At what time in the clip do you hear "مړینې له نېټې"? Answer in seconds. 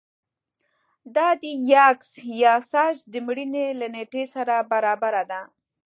3.27-4.23